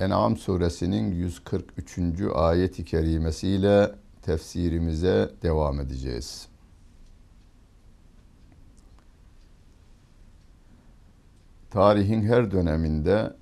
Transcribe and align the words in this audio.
En'am 0.00 0.36
suresinin 0.36 1.12
143. 1.12 2.20
ayet-i 2.34 2.84
kerimesiyle 2.84 3.90
tefsirimize 4.22 5.30
devam 5.42 5.80
edeceğiz. 5.80 6.48
Tarihin 11.70 12.22
her 12.22 12.50
döneminde 12.50 13.36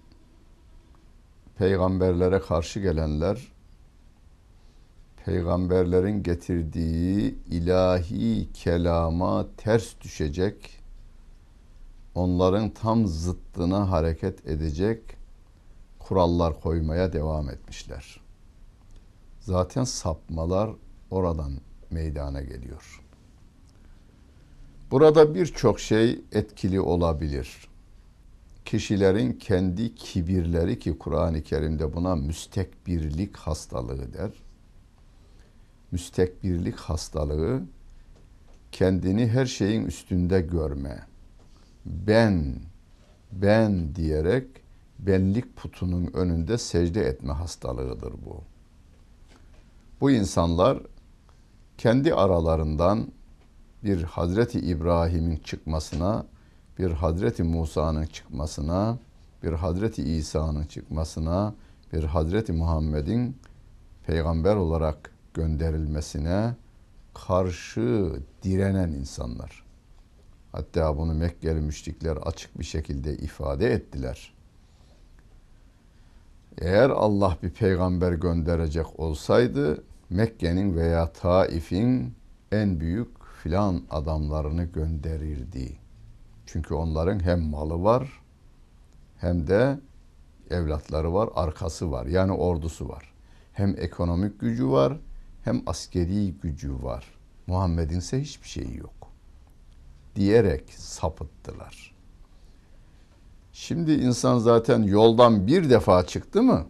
peygamberlere 1.58 2.40
karşı 2.40 2.80
gelenler 2.80 3.52
peygamberlerin 5.24 6.22
getirdiği 6.22 7.38
ilahi 7.50 8.52
kelama 8.52 9.46
ters 9.56 10.00
düşecek, 10.00 10.82
onların 12.14 12.70
tam 12.70 13.06
zıttına 13.06 13.90
hareket 13.90 14.46
edecek 14.46 15.15
kurallar 16.08 16.60
koymaya 16.60 17.12
devam 17.12 17.50
etmişler. 17.50 18.20
Zaten 19.40 19.84
sapmalar 19.84 20.70
oradan 21.10 21.52
meydana 21.90 22.42
geliyor. 22.42 23.02
Burada 24.90 25.34
birçok 25.34 25.80
şey 25.80 26.20
etkili 26.32 26.80
olabilir. 26.80 27.68
Kişilerin 28.64 29.32
kendi 29.32 29.94
kibirleri 29.94 30.78
ki 30.78 30.98
Kur'an-ı 30.98 31.42
Kerim'de 31.42 31.94
buna 31.94 32.16
müstekbirlik 32.16 33.36
hastalığı 33.36 34.12
der. 34.12 34.30
Müstekbirlik 35.92 36.76
hastalığı 36.76 37.62
kendini 38.72 39.28
her 39.28 39.46
şeyin 39.46 39.84
üstünde 39.84 40.40
görme. 40.40 41.06
Ben, 41.84 42.54
ben 43.32 43.94
diyerek 43.94 44.65
benlik 44.98 45.56
putunun 45.56 46.10
önünde 46.14 46.58
secde 46.58 47.00
etme 47.00 47.32
hastalığıdır 47.32 48.12
bu. 48.26 48.42
Bu 50.00 50.10
insanlar 50.10 50.78
kendi 51.78 52.14
aralarından 52.14 53.08
bir 53.84 54.02
Hazreti 54.02 54.60
İbrahim'in 54.60 55.36
çıkmasına, 55.36 56.26
bir 56.78 56.90
Hazreti 56.90 57.42
Musa'nın 57.42 58.06
çıkmasına, 58.06 58.98
bir 59.42 59.52
Hazreti 59.52 60.02
İsa'nın 60.02 60.64
çıkmasına, 60.64 61.54
bir 61.92 62.04
Hazreti 62.04 62.52
Muhammed'in 62.52 63.36
peygamber 64.06 64.56
olarak 64.56 65.10
gönderilmesine 65.34 66.54
karşı 67.14 68.12
direnen 68.42 68.92
insanlar. 68.92 69.64
Hatta 70.52 70.98
bunu 70.98 71.14
Mekkeli 71.14 71.60
müşrikler 71.60 72.16
açık 72.16 72.58
bir 72.58 72.64
şekilde 72.64 73.16
ifade 73.16 73.72
ettiler. 73.72 74.35
Eğer 76.58 76.90
Allah 76.90 77.36
bir 77.42 77.50
peygamber 77.50 78.12
gönderecek 78.12 79.00
olsaydı 79.00 79.84
Mekke'nin 80.10 80.76
veya 80.76 81.12
Taif'in 81.12 82.14
en 82.52 82.80
büyük 82.80 83.24
filan 83.42 83.82
adamlarını 83.90 84.64
gönderirdi. 84.64 85.78
Çünkü 86.46 86.74
onların 86.74 87.20
hem 87.20 87.40
malı 87.42 87.82
var 87.82 88.22
hem 89.18 89.46
de 89.46 89.80
evlatları 90.50 91.14
var, 91.14 91.28
arkası 91.34 91.90
var. 91.90 92.06
Yani 92.06 92.32
ordusu 92.32 92.88
var. 92.88 93.12
Hem 93.52 93.74
ekonomik 93.78 94.40
gücü 94.40 94.68
var 94.68 95.00
hem 95.44 95.62
askeri 95.66 96.32
gücü 96.32 96.82
var. 96.82 97.04
Muhammed'in 97.46 97.98
ise 97.98 98.20
hiçbir 98.20 98.48
şeyi 98.48 98.76
yok. 98.76 99.10
Diyerek 100.16 100.70
sapıttılar. 100.70 101.95
Şimdi 103.58 103.92
insan 103.92 104.38
zaten 104.38 104.82
yoldan 104.82 105.46
bir 105.46 105.70
defa 105.70 106.06
çıktı 106.06 106.42
mı 106.42 106.66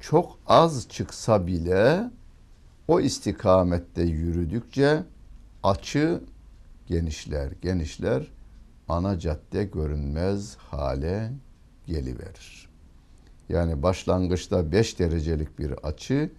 çok 0.00 0.38
az 0.46 0.88
çıksa 0.88 1.46
bile 1.46 2.10
o 2.88 3.00
istikamette 3.00 4.02
yürüdükçe 4.02 5.02
açı 5.62 6.20
genişler, 6.86 7.52
genişler 7.62 8.32
ana 8.88 9.18
cadde 9.18 9.64
görünmez 9.64 10.56
hale 10.56 11.32
geliverir. 11.86 12.68
Yani 13.48 13.82
başlangıçta 13.82 14.72
5 14.72 14.98
derecelik 14.98 15.58
bir 15.58 15.70
açı 15.70 16.30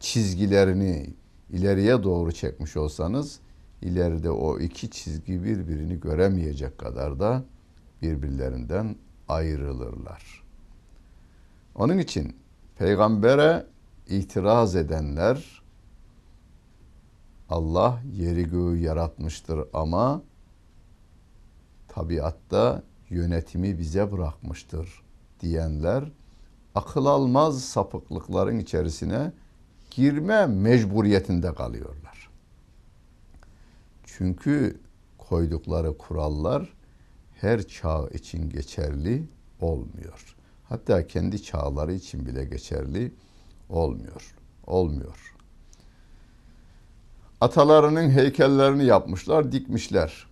çizgilerini 0.00 1.14
ileriye 1.50 2.02
doğru 2.02 2.32
çekmiş 2.32 2.76
olsanız 2.76 3.40
ileride 3.82 4.30
o 4.30 4.58
iki 4.58 4.90
çizgi 4.90 5.44
birbirini 5.44 6.00
göremeyecek 6.00 6.78
kadar 6.78 7.20
da 7.20 7.44
birbirlerinden 8.02 8.96
ayrılırlar. 9.30 10.42
Onun 11.74 11.98
için 11.98 12.36
peygambere 12.78 13.66
itiraz 14.08 14.76
edenler 14.76 15.62
Allah 17.48 18.00
yeri 18.12 18.50
göğü 18.50 18.78
yaratmıştır 18.78 19.60
ama 19.72 20.22
tabiatta 21.88 22.82
yönetimi 23.10 23.78
bize 23.78 24.12
bırakmıştır 24.12 25.02
diyenler 25.40 26.12
akıl 26.74 27.06
almaz 27.06 27.64
sapıklıkların 27.64 28.58
içerisine 28.58 29.32
girme 29.90 30.46
mecburiyetinde 30.46 31.54
kalıyorlar. 31.54 32.30
Çünkü 34.04 34.80
koydukları 35.18 35.98
kurallar 35.98 36.68
her 37.40 37.62
çağ 37.62 38.08
için 38.08 38.50
geçerli 38.50 39.28
olmuyor. 39.60 40.36
Hatta 40.64 41.06
kendi 41.06 41.42
çağları 41.42 41.92
için 41.92 42.26
bile 42.26 42.44
geçerli 42.44 43.12
olmuyor. 43.68 44.34
Olmuyor. 44.66 45.34
Atalarının 47.40 48.10
heykellerini 48.10 48.84
yapmışlar, 48.84 49.52
dikmişler. 49.52 50.26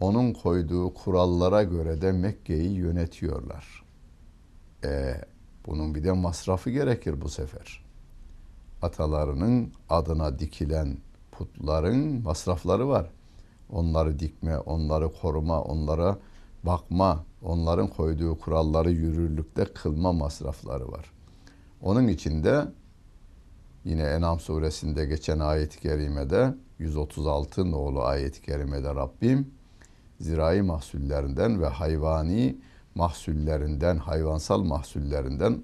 Onun 0.00 0.32
koyduğu 0.32 0.94
kurallara 0.94 1.62
göre 1.62 2.00
de 2.00 2.12
Mekke'yi 2.12 2.70
yönetiyorlar. 2.70 3.84
E, 4.84 5.20
bunun 5.66 5.94
bir 5.94 6.04
de 6.04 6.12
masrafı 6.12 6.70
gerekir 6.70 7.20
bu 7.20 7.28
sefer. 7.28 7.84
Atalarının 8.82 9.72
adına 9.88 10.38
dikilen 10.38 10.98
putların 11.32 12.22
masrafları 12.22 12.88
var. 12.88 13.10
Onları 13.70 14.18
dikme, 14.18 14.58
onları 14.58 15.12
koruma, 15.12 15.62
onlara 15.62 16.18
bakma, 16.66 17.24
onların 17.42 17.88
koyduğu 17.88 18.38
kuralları 18.38 18.90
yürürlükte 18.90 19.64
kılma 19.64 20.12
masrafları 20.12 20.92
var. 20.92 21.10
Onun 21.82 22.08
içinde 22.08 22.64
yine 23.84 24.02
Enam 24.02 24.40
suresinde 24.40 25.06
geçen 25.06 25.38
ayet-i 25.38 25.80
kerimede 25.80 26.54
136 26.78 27.70
nolu 27.70 28.02
ayet-i 28.02 28.42
kerimede 28.42 28.94
Rabbim 28.94 29.50
zirai 30.20 30.62
mahsullerinden 30.62 31.62
ve 31.62 31.66
hayvani 31.66 32.56
mahsullerinden, 32.94 33.96
hayvansal 33.96 34.62
mahsullerinden 34.62 35.62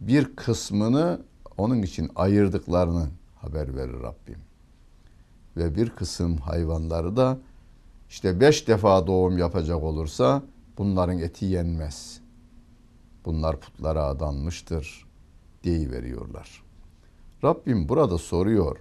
bir 0.00 0.36
kısmını 0.36 1.20
onun 1.58 1.82
için 1.82 2.10
ayırdıklarını 2.16 3.06
haber 3.36 3.76
verir 3.76 4.02
Rabbim. 4.02 4.38
Ve 5.56 5.74
bir 5.74 5.90
kısım 5.90 6.36
hayvanları 6.36 7.16
da 7.16 7.38
işte 8.14 8.40
beş 8.40 8.68
defa 8.68 9.06
doğum 9.06 9.38
yapacak 9.38 9.82
olursa 9.82 10.42
bunların 10.78 11.18
eti 11.18 11.44
yenmez. 11.44 12.20
Bunlar 13.24 13.60
putlara 13.60 14.04
adanmıştır 14.04 15.06
veriyorlar. 15.66 16.62
Rabbim 17.44 17.88
burada 17.88 18.18
soruyor. 18.18 18.76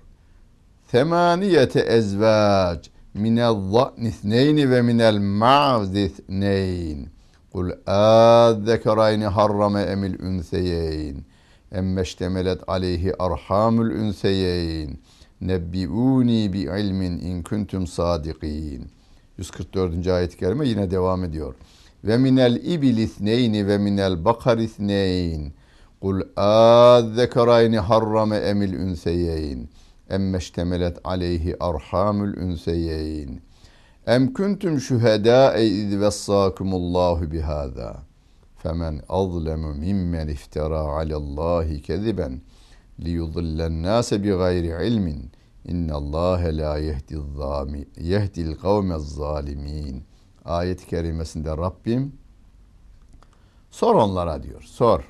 Temaniyete 0.91 1.79
ezvac 1.79 2.87
minel 3.13 3.71
za'ni 3.71 4.07
ithneyni 4.07 4.69
ve 4.69 4.81
minel 4.81 5.17
ma'zi 5.17 6.01
ithneyn. 6.01 7.07
Kul 7.51 7.71
âzzekerayni 7.87 9.25
harrame 9.25 9.81
emil 9.81 10.19
ünseyeyn. 10.19 11.25
Emmeştemelet 11.71 12.61
aleyhi 12.67 13.15
arhamul 13.19 13.91
ünseyeyn. 13.91 14.99
Nebbiuni 15.41 16.53
bi 16.53 16.59
ilmin 16.59 17.19
in 17.19 17.43
kuntum 17.43 17.87
sadikin. 17.87 18.91
144. 19.37 20.07
ayet-i 20.07 20.37
kerime 20.37 20.67
yine 20.67 20.91
devam 20.91 21.23
ediyor. 21.23 21.55
Ve 22.03 22.17
minel 22.17 22.55
ibilis 22.55 23.21
neyni 23.21 23.67
ve 23.67 23.77
minel 23.77 24.25
bakaris 24.25 24.79
neyn. 24.79 25.53
Kul 26.01 26.21
azzekarayn 26.35 27.73
harrame 27.73 28.37
emil 28.37 28.73
ünseyeyn 28.73 29.69
emme 30.09 30.37
iştemelet 30.37 30.97
aleyhi 31.03 31.55
arhamul 31.59 32.33
ünseyeyn 32.33 33.41
em 34.07 34.33
kuntum 34.33 34.79
şuhedâ 34.79 35.57
iz 35.57 35.99
vessâkumullahu 35.99 37.31
bihâzâ 37.31 37.95
femen 38.57 39.01
azlemu 39.09 39.73
mimmen 39.73 40.27
iftara 40.27 40.79
alallahi 40.79 41.81
keziben 41.81 42.41
liyudillen 42.99 43.83
nase 43.83 44.23
bi 44.23 44.29
gayri 44.29 44.87
ilmin 44.87 45.31
innallâhe 45.65 46.57
la 46.57 46.77
yehdi 46.77 47.17
zâmi 47.37 47.87
yehdil 47.97 48.55
kavmez 48.55 49.15
zalimin 49.15 50.03
ayet-i 50.45 50.87
kerimesinde 50.87 51.49
Rabbim 51.49 52.15
sor 53.71 53.95
onlara 53.95 54.43
diyor 54.43 54.61
sor 54.61 55.03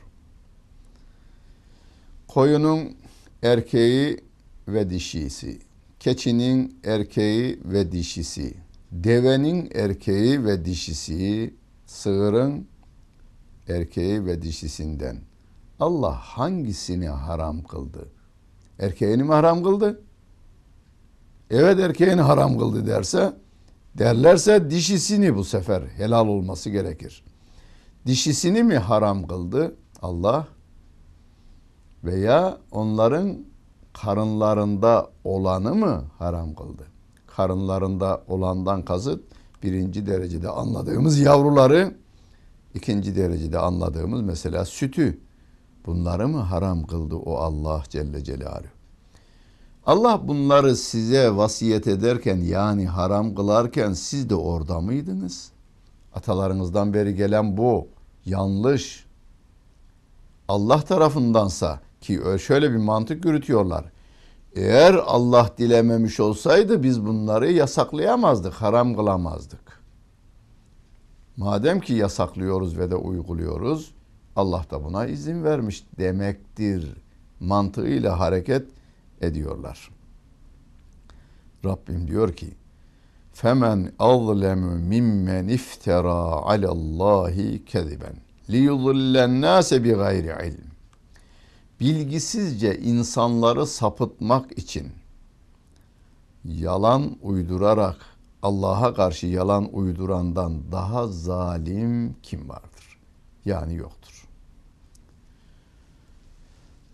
koyunun 2.27 2.95
erkeği 3.43 4.23
ve 4.67 4.89
dişisi 4.89 5.59
keçinin 5.99 6.79
erkeği 6.83 7.59
ve 7.65 7.91
dişisi 7.91 8.53
devenin 8.91 9.69
erkeği 9.75 10.45
ve 10.45 10.65
dişisi 10.65 11.53
sığırın 11.85 12.67
erkeği 13.67 14.25
ve 14.25 14.41
dişisinden 14.41 15.17
Allah 15.79 16.15
hangisini 16.15 17.07
haram 17.07 17.63
kıldı? 17.63 18.09
Erkeğini 18.79 19.23
mi 19.23 19.31
haram 19.31 19.63
kıldı? 19.63 20.01
Evet 21.53 21.79
erkeğini 21.79 22.21
haram 22.21 22.57
kıldı 22.57 22.87
derse 22.87 23.33
derlerse 23.97 24.69
dişisini 24.69 25.35
bu 25.35 25.43
sefer 25.43 25.81
helal 25.81 26.27
olması 26.27 26.69
gerekir. 26.69 27.23
Dişisini 28.05 28.63
mi 28.63 28.77
haram 28.77 29.27
kıldı 29.27 29.75
Allah? 30.01 30.47
Veya 32.03 32.57
onların 32.71 33.37
karınlarında 33.93 35.09
olanı 35.23 35.75
mı 35.75 36.03
haram 36.19 36.55
kıldı? 36.55 36.87
Karınlarında 37.27 38.23
olandan 38.27 38.85
kasıt 38.85 39.23
birinci 39.63 40.07
derecede 40.07 40.49
anladığımız 40.49 41.19
yavruları 41.19 41.95
ikinci 42.73 43.15
derecede 43.15 43.59
anladığımız 43.59 44.21
mesela 44.21 44.65
sütü 44.65 45.19
bunları 45.85 46.27
mı 46.27 46.39
haram 46.39 46.83
kıldı 46.83 47.15
o 47.15 47.35
Allah 47.35 47.83
Celle 47.89 48.23
Celaluhu? 48.23 48.72
Allah 49.85 50.27
bunları 50.27 50.75
size 50.75 51.35
vasiyet 51.35 51.87
ederken 51.87 52.37
yani 52.37 52.87
haram 52.87 53.35
kılarken 53.35 53.93
siz 53.93 54.29
de 54.29 54.35
orada 54.35 54.79
mıydınız? 54.79 55.51
Atalarınızdan 56.15 56.93
beri 56.93 57.15
gelen 57.15 57.57
bu 57.57 57.87
yanlış. 58.25 59.05
Allah 60.47 60.81
tarafındansa 60.81 61.79
ki 62.01 62.21
şöyle 62.39 62.71
bir 62.71 62.77
mantık 62.77 63.25
yürütüyorlar. 63.25 63.85
Eğer 64.55 64.93
Allah 64.93 65.49
dilememiş 65.57 66.19
olsaydı 66.19 66.83
biz 66.83 67.05
bunları 67.05 67.51
yasaklayamazdık, 67.51 68.53
haram 68.53 68.95
kılamazdık. 68.95 69.81
Madem 71.37 71.79
ki 71.79 71.93
yasaklıyoruz 71.93 72.77
ve 72.77 72.91
de 72.91 72.95
uyguluyoruz, 72.95 73.93
Allah 74.35 74.65
da 74.71 74.83
buna 74.83 75.05
izin 75.05 75.43
vermiş 75.43 75.85
demektir 75.99 76.93
mantığıyla 77.39 78.19
hareket 78.19 78.67
ediyorlar. 79.25 79.89
Rabbim 81.65 82.07
diyor 82.07 82.33
ki: 82.33 82.53
"Femen 83.33 83.91
azlemu 83.99 84.75
mimmen 84.75 85.47
iftara 85.47 86.13
alallahi 86.13 87.65
keziben 87.65 88.15
liyudillen 88.49 89.41
nase 89.41 89.83
bi 89.83 89.91
gayri 89.91 90.47
ilm." 90.47 90.73
Bilgisizce 91.79 92.79
insanları 92.79 93.67
sapıtmak 93.67 94.57
için 94.57 94.91
yalan 96.45 97.17
uydurarak 97.21 97.97
Allah'a 98.41 98.93
karşı 98.93 99.27
yalan 99.27 99.69
uydurandan 99.73 100.71
daha 100.71 101.07
zalim 101.07 102.15
kim 102.23 102.49
vardır? 102.49 102.97
Yani 103.45 103.75
yoktur. 103.75 104.12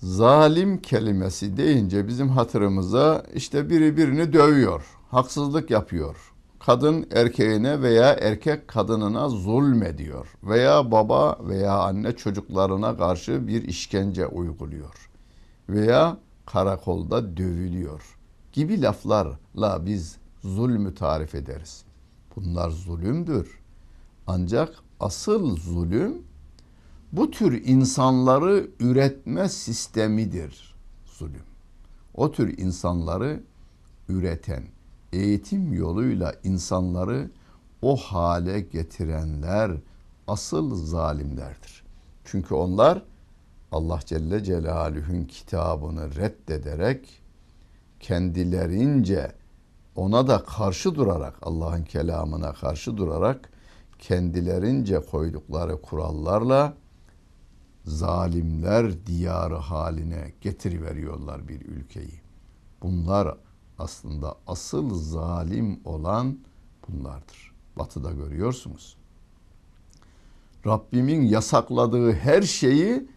Zalim 0.01 0.81
kelimesi 0.81 1.57
deyince 1.57 2.07
bizim 2.07 2.29
hatırımıza 2.29 3.23
işte 3.33 3.69
biri 3.69 3.97
birini 3.97 4.33
dövüyor, 4.33 4.85
haksızlık 5.11 5.71
yapıyor. 5.71 6.33
Kadın 6.59 7.07
erkeğine 7.11 7.81
veya 7.81 8.13
erkek 8.13 8.67
kadınına 8.67 9.29
zulmediyor 9.29 10.27
veya 10.43 10.91
baba 10.91 11.37
veya 11.47 11.73
anne 11.73 12.15
çocuklarına 12.15 12.97
karşı 12.97 13.47
bir 13.47 13.63
işkence 13.63 14.27
uyguluyor 14.27 15.09
veya 15.69 16.17
karakolda 16.45 17.37
dövülüyor 17.37 18.17
gibi 18.53 18.81
laflarla 18.81 19.85
biz 19.85 20.17
zulmü 20.43 20.95
tarif 20.95 21.35
ederiz. 21.35 21.83
Bunlar 22.35 22.69
zulümdür. 22.69 23.59
Ancak 24.27 24.75
asıl 24.99 25.57
zulüm 25.57 26.28
bu 27.11 27.31
tür 27.31 27.65
insanları 27.65 28.69
üretme 28.79 29.49
sistemidir 29.49 30.75
zulüm. 31.05 31.43
O 32.13 32.31
tür 32.31 32.57
insanları 32.57 33.43
üreten, 34.09 34.63
eğitim 35.13 35.73
yoluyla 35.73 36.33
insanları 36.43 37.31
o 37.81 37.95
hale 37.95 38.59
getirenler 38.59 39.71
asıl 40.27 40.75
zalimlerdir. 40.75 41.83
Çünkü 42.25 42.53
onlar 42.53 43.03
Allah 43.71 43.99
Celle 44.05 44.43
Celaluhu'nun 44.43 45.23
kitabını 45.23 46.15
reddederek 46.15 47.21
kendilerince 47.99 49.31
ona 49.95 50.27
da 50.27 50.43
karşı 50.43 50.95
durarak 50.95 51.35
Allah'ın 51.41 51.83
kelamına 51.83 52.53
karşı 52.53 52.97
durarak 52.97 53.49
kendilerince 53.99 54.99
koydukları 54.99 55.81
kurallarla 55.81 56.73
zalimler 57.89 59.05
diyarı 59.07 59.55
haline 59.55 60.33
getiriveriyorlar 60.41 61.47
bir 61.47 61.61
ülkeyi. 61.61 62.21
Bunlar 62.81 63.37
aslında 63.79 64.35
asıl 64.47 64.95
zalim 64.95 65.79
olan 65.85 66.39
bunlardır. 66.87 67.51
Batı'da 67.75 68.11
görüyorsunuz. 68.11 68.97
Rabbimin 70.65 71.21
yasakladığı 71.21 72.13
her 72.13 72.41
şeyi 72.41 73.07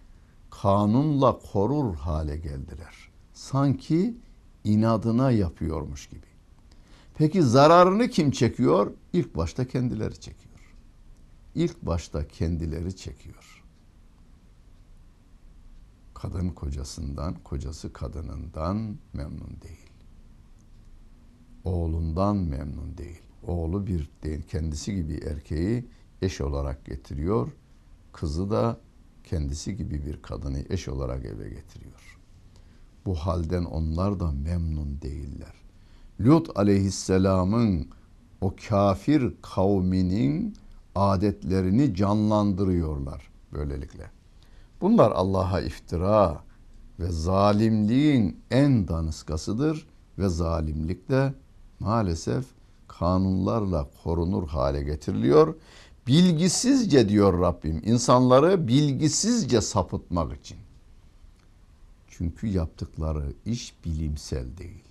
kanunla 0.50 1.38
korur 1.52 1.94
hale 1.94 2.36
geldiler. 2.36 3.10
Sanki 3.32 4.16
inadına 4.64 5.30
yapıyormuş 5.30 6.06
gibi. 6.08 6.26
Peki 7.14 7.42
zararını 7.42 8.08
kim 8.08 8.30
çekiyor? 8.30 8.92
İlk 9.12 9.36
başta 9.36 9.68
kendileri 9.68 10.20
çekiyor. 10.20 10.74
İlk 11.54 11.82
başta 11.82 12.28
kendileri 12.28 12.96
çekiyor. 12.96 13.61
Kadın 16.22 16.48
kocasından, 16.48 17.34
kocası 17.44 17.92
kadınından 17.92 18.96
memnun 19.12 19.56
değil. 19.62 19.90
Oğlundan 21.64 22.36
memnun 22.36 22.98
değil. 22.98 23.22
Oğlu 23.46 23.86
bir 23.86 24.10
değil, 24.22 24.42
kendisi 24.42 24.94
gibi 24.94 25.14
erkeği 25.14 25.86
eş 26.22 26.40
olarak 26.40 26.84
getiriyor. 26.84 27.48
Kızı 28.12 28.50
da 28.50 28.80
kendisi 29.24 29.76
gibi 29.76 30.06
bir 30.06 30.22
kadını 30.22 30.64
eş 30.68 30.88
olarak 30.88 31.24
eve 31.24 31.48
getiriyor. 31.48 32.18
Bu 33.06 33.14
halden 33.14 33.64
onlar 33.64 34.20
da 34.20 34.32
memnun 34.32 35.00
değiller. 35.02 35.54
Lut 36.20 36.58
aleyhisselamın 36.58 37.88
o 38.40 38.54
kafir 38.68 39.34
kavminin 39.42 40.56
adetlerini 40.94 41.94
canlandırıyorlar 41.94 43.30
böylelikle. 43.52 44.21
Bunlar 44.82 45.10
Allah'a 45.10 45.60
iftira 45.60 46.40
ve 47.00 47.10
zalimliğin 47.10 48.40
en 48.50 48.88
danıskasıdır 48.88 49.86
ve 50.18 50.28
zalimlik 50.28 51.08
de 51.08 51.34
maalesef 51.80 52.44
kanunlarla 52.88 53.88
korunur 54.04 54.48
hale 54.48 54.82
getiriliyor. 54.82 55.54
Bilgisizce 56.06 57.08
diyor 57.08 57.40
Rabbim 57.40 57.82
insanları 57.84 58.68
bilgisizce 58.68 59.60
sapıtmak 59.60 60.40
için. 60.40 60.58
Çünkü 62.08 62.46
yaptıkları 62.46 63.32
iş 63.44 63.74
bilimsel 63.84 64.56
değil 64.58 64.82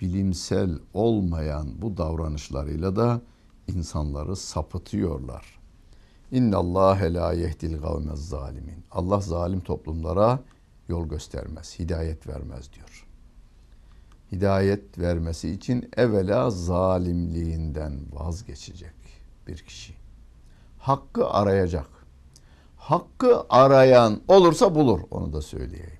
bilimsel 0.00 0.78
olmayan 0.94 1.82
bu 1.82 1.96
davranışlarıyla 1.96 2.96
da 2.96 3.20
insanları 3.68 4.36
sapıtıyorlar. 4.36 5.55
İnna 6.32 6.56
Allah 6.56 6.98
la 7.02 7.32
yehdil 7.32 7.78
gavmez 7.78 8.28
zalimin. 8.28 8.84
Allah 8.90 9.20
zalim 9.20 9.60
toplumlara 9.60 10.40
yol 10.88 11.08
göstermez, 11.08 11.78
hidayet 11.78 12.26
vermez 12.26 12.72
diyor. 12.72 13.06
Hidayet 14.32 14.98
vermesi 14.98 15.50
için 15.50 15.90
evvela 15.96 16.50
zalimliğinden 16.50 18.00
vazgeçecek 18.12 18.94
bir 19.46 19.56
kişi. 19.56 19.94
Hakkı 20.78 21.28
arayacak. 21.28 21.86
hakkı 22.76 23.42
arayan 23.50 24.20
olursa 24.28 24.74
bulur. 24.74 25.00
Onu 25.10 25.32
da 25.32 25.42
söyleyeyim. 25.42 25.98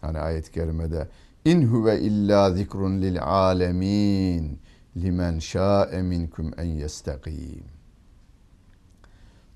Hani 0.00 0.18
ayet-i 0.18 0.52
kerimede 0.52 1.08
in 1.44 1.62
huve 1.68 2.00
illa 2.00 2.50
zikrun 2.50 3.02
lil 3.02 3.22
alemin 3.22 4.60
limen 4.96 5.38
şa'e 5.38 6.02
minkum 6.02 6.50
en 6.58 6.64
yestakim. 6.64 7.79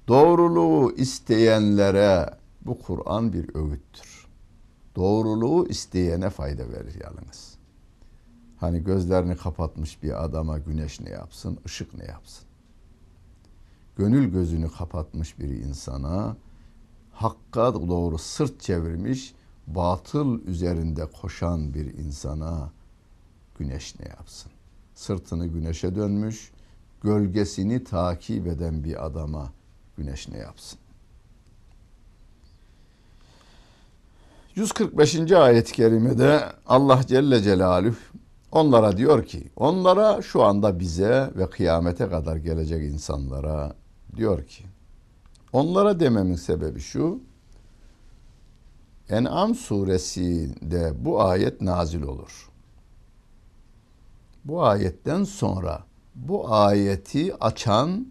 Doğruluğu 0.09 0.93
isteyenlere 0.93 2.31
bu 2.67 2.79
Kur'an 2.79 3.33
bir 3.33 3.55
öğüttür. 3.55 4.27
Doğruluğu 4.97 5.69
isteyene 5.69 6.31
fayda 6.31 6.69
verir 6.69 7.01
yalnız. 7.05 7.55
Hani 8.57 8.85
gözlerini 8.85 9.37
kapatmış 9.37 10.03
bir 10.03 10.25
adama 10.25 10.59
güneş 10.59 11.01
ne 11.01 11.11
yapsın, 11.11 11.59
ışık 11.67 11.95
ne 11.95 12.05
yapsın? 12.05 12.45
Gönül 13.97 14.33
gözünü 14.33 14.71
kapatmış 14.71 15.39
bir 15.39 15.49
insana 15.49 16.37
hakka 17.13 17.75
doğru 17.75 18.19
sırt 18.19 18.61
çevirmiş, 18.61 19.35
batıl 19.67 20.41
üzerinde 20.41 21.11
koşan 21.21 21.75
bir 21.75 21.87
insana 21.95 22.71
güneş 23.59 24.01
ne 24.01 24.09
yapsın? 24.09 24.53
Sırtını 24.95 25.47
güneşe 25.47 25.95
dönmüş, 25.95 26.53
gölgesini 27.03 27.85
takip 27.85 28.47
eden 28.47 28.85
bir 28.85 29.07
adama 29.07 29.53
güneş 29.97 30.29
ne 30.29 30.39
yapsın? 30.39 30.79
145. 34.57 35.33
ayet-i 35.33 35.73
kerimede 35.73 36.43
Allah 36.67 37.01
Celle 37.07 37.43
Celaluhu 37.43 37.97
onlara 38.53 38.97
diyor 38.97 39.27
ki, 39.27 39.51
onlara 39.57 40.23
şu 40.23 40.43
anda 40.43 40.81
bize 40.81 41.31
ve 41.37 41.51
kıyamete 41.51 42.09
kadar 42.09 42.37
gelecek 42.37 42.93
insanlara 42.93 43.75
diyor 44.17 44.47
ki, 44.47 44.65
onlara 45.53 46.01
dememin 46.01 46.37
sebebi 46.37 46.81
şu, 46.81 47.21
En'am 49.09 49.55
suresinde 49.55 50.93
bu 51.05 51.23
ayet 51.23 51.61
nazil 51.61 52.03
olur. 52.03 52.51
Bu 54.45 54.65
ayetten 54.65 55.25
sonra 55.25 55.83
bu 56.15 56.55
ayeti 56.55 57.35
açan 57.35 58.07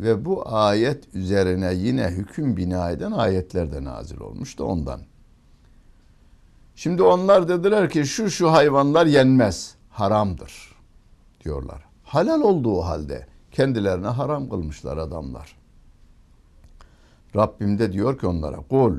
ve 0.00 0.24
bu 0.24 0.42
ayet 0.46 1.14
üzerine 1.14 1.74
yine 1.74 2.06
hüküm 2.06 2.56
bina 2.56 2.90
eden 2.90 3.12
ayetler 3.12 3.72
de 3.72 3.84
nazil 3.84 4.20
olmuştu 4.20 4.64
ondan. 4.64 5.00
Şimdi 6.74 7.02
onlar 7.02 7.48
dediler 7.48 7.90
ki 7.90 8.06
şu 8.06 8.30
şu 8.30 8.52
hayvanlar 8.52 9.06
yenmez, 9.06 9.74
haramdır 9.90 10.76
diyorlar. 11.44 11.84
Halal 12.04 12.40
olduğu 12.40 12.80
halde 12.80 13.26
kendilerine 13.50 14.06
haram 14.06 14.48
kılmışlar 14.48 14.96
adamlar. 14.96 15.56
Rabbim 17.36 17.78
de 17.78 17.92
diyor 17.92 18.18
ki 18.18 18.26
onlara 18.26 18.56
kul 18.56 18.96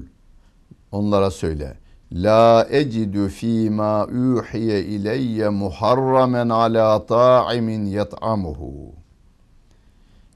onlara 0.92 1.32
söyle 1.32 1.78
La 2.12 2.68
ecidu 2.70 3.28
fîmâ 3.28 4.06
uhiye 4.06 4.84
ileyye 4.84 5.50
muharramen 5.50 6.50
ala 6.50 7.06
ta'imin 7.06 7.86
yet'amuhu 7.86 9.01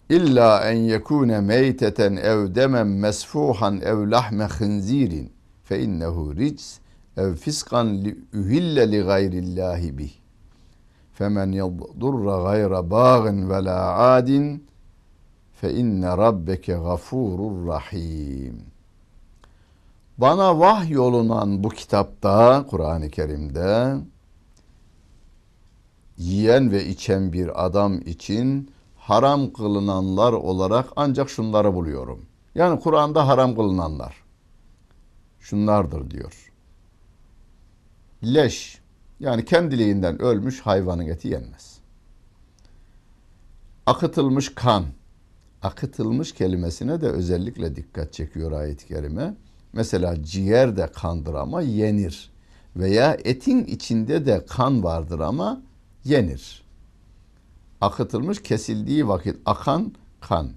illa 0.10 0.72
en 0.72 0.78
yekune 0.94 1.42
meyteten 1.42 2.16
ev 2.16 2.56
demen 2.56 2.88
mesfuhan 2.88 3.82
ev 3.82 4.12
lahme 4.12 4.46
hınzirin 4.46 5.32
fe 5.64 5.82
innehu 5.82 6.36
rics 6.36 6.80
ev 7.18 7.36
fiskan 7.36 7.88
li 8.04 8.12
uhille 8.34 8.92
li 8.92 9.02
gayrillahi 9.02 9.98
bih 9.98 10.14
femen 11.14 11.52
yadurra 11.52 12.44
gayra 12.44 12.90
bağın 12.92 13.50
ve 13.50 13.64
la 13.66 13.98
adin 13.98 14.68
fe 15.54 15.74
inne 15.74 16.18
rabbeke 16.18 16.74
gafurur 16.74 17.68
rahim. 17.68 18.58
Bana 20.18 20.60
vah 20.60 20.90
yolunan 20.90 21.64
bu 21.64 21.70
kitapta 21.70 22.66
Kur'an-ı 22.70 23.10
Kerim'de 23.10 23.96
yiyen 26.18 26.72
ve 26.72 26.86
içen 26.86 27.34
bir 27.34 27.66
adam 27.66 28.02
için 28.02 28.72
haram 29.06 29.54
kılınanlar 29.54 30.34
olarak 30.34 30.90
ancak 30.96 31.30
şunları 31.30 31.74
buluyorum. 31.74 32.26
Yani 32.56 32.80
Kur'an'da 32.80 33.28
haram 33.28 33.56
kılınanlar. 33.56 34.16
Şunlardır 35.40 36.12
diyor. 36.12 36.52
Leş 38.24 38.82
yani 39.20 39.46
kendiliğinden 39.46 40.22
ölmüş 40.22 40.62
hayvanın 40.62 41.06
eti 41.06 41.28
yenmez. 41.28 41.78
Akıtılmış 43.86 44.56
kan. 44.56 44.86
Akıtılmış 45.62 46.34
kelimesine 46.34 47.02
de 47.02 47.08
özellikle 47.08 47.76
dikkat 47.76 48.14
çekiyor 48.14 48.52
ayet-i 48.52 48.88
kerime. 48.88 49.36
Mesela 49.74 50.24
ciğer 50.24 50.78
de 50.78 50.92
kandır 50.92 51.34
ama 51.34 51.62
yenir. 51.62 52.32
Veya 52.76 53.18
etin 53.24 53.66
içinde 53.66 54.26
de 54.26 54.46
kan 54.46 54.84
vardır 54.84 55.20
ama 55.20 55.62
yenir. 56.04 56.65
Akıtılmış 57.86 58.42
kesildiği 58.42 59.08
vakit 59.08 59.38
akan 59.46 59.94
kan. 60.22 60.51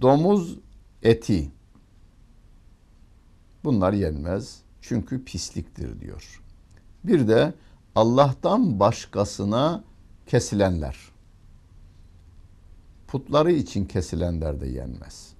Domuz 0.00 0.58
eti. 1.02 1.50
Bunlar 3.64 3.92
yenmez. 3.92 4.62
Çünkü 4.80 5.24
pisliktir 5.24 6.00
diyor. 6.00 6.42
Bir 7.04 7.28
de 7.28 7.54
Allah'tan 7.94 8.80
başkasına 8.80 9.84
kesilenler. 10.26 10.96
Putları 13.06 13.52
için 13.52 13.84
kesilenler 13.84 14.60
de 14.60 14.66
yenmez. 14.66 15.32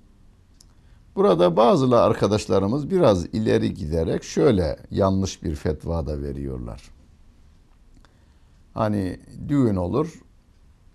Burada 1.17 1.57
bazı 1.57 2.00
arkadaşlarımız 2.00 2.91
biraz 2.91 3.25
ileri 3.25 3.75
giderek 3.75 4.25
şöyle 4.25 4.79
yanlış 4.91 5.43
bir 5.43 5.55
fetva 5.55 6.07
da 6.07 6.23
veriyorlar. 6.23 6.83
Hani 8.75 9.21
düğün 9.49 9.76
olur, 9.76 10.23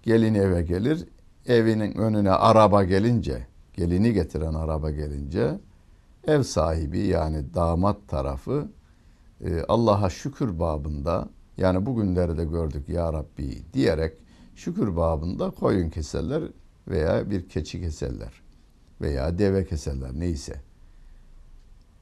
gelin 0.03 0.34
eve 0.34 0.62
gelir, 0.62 1.07
evinin 1.46 1.98
önüne 1.98 2.31
araba 2.31 2.84
gelince, 2.84 3.48
gelini 3.74 4.13
getiren 4.13 4.53
araba 4.53 4.91
gelince 4.91 5.60
ev 6.27 6.43
sahibi 6.43 7.00
yani 7.00 7.53
damat 7.53 8.07
tarafı 8.07 8.67
e, 9.46 9.62
Allah'a 9.67 10.10
şükür 10.10 10.60
babında 10.60 11.29
yani 11.57 11.86
bugünleri 11.86 12.38
de 12.38 12.46
gördük 12.46 12.89
ya 12.89 13.13
Rabbi 13.13 13.74
diyerek 13.74 14.13
şükür 14.55 14.96
babında 14.96 15.50
koyun 15.50 15.89
keserler 15.89 16.43
veya 16.88 17.29
bir 17.29 17.50
keçi 17.50 17.81
keserler 17.81 18.41
veya 19.01 19.38
deve 19.38 19.65
keserler 19.65 20.12
neyse. 20.13 20.62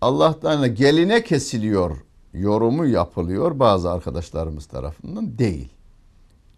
Allah'tan 0.02 0.76
geline 0.76 1.24
kesiliyor 1.24 2.05
yorumu 2.36 2.86
yapılıyor 2.86 3.60
bazı 3.60 3.92
arkadaşlarımız 3.92 4.66
tarafından 4.66 5.38
değil. 5.38 5.70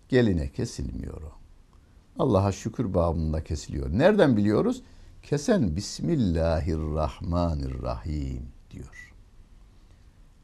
Geline 0.10 0.52
kesilmiyor 0.52 1.22
o. 1.22 1.32
Allah'a 2.20 2.52
şükür 2.52 2.94
babında 2.94 3.44
kesiliyor. 3.44 3.90
Nereden 3.90 4.38
biliyoruz? 4.38 4.82
Kesen 5.24 5.76
Bismillahirrahmanirrahim 5.76 8.48
diyor. 8.72 9.14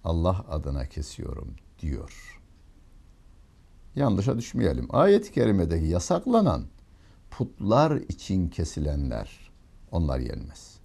Allah 0.03 0.45
adına 0.49 0.85
kesiyorum 0.85 1.55
diyor. 1.79 2.41
Yanlışa 3.95 4.37
düşmeyelim. 4.37 4.87
Ayet-i 4.89 5.31
kerimedeki 5.31 5.85
yasaklanan 5.85 6.63
putlar 7.31 7.95
için 7.95 8.49
kesilenler 8.49 9.51
onlar 9.91 10.19
yenmez. 10.19 10.77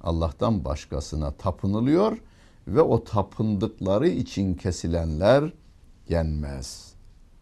Allah'tan 0.00 0.64
başkasına 0.64 1.30
tapınılıyor 1.30 2.18
ve 2.74 2.82
o 2.82 3.04
tapındıkları 3.04 4.08
için 4.08 4.54
kesilenler 4.54 5.52
yenmez 6.08 6.92